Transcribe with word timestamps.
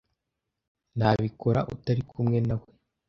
nabikora 0.97 1.59
utari 1.73 2.01
kumwe 2.09 2.37
nawe. 2.47 2.67